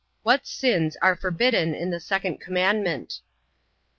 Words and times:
What 0.23 0.47
sins 0.47 0.97
are 1.03 1.15
forbidden 1.15 1.75
in 1.75 1.91
the 1.91 1.99
second 1.99 2.39
commandment? 2.41 3.19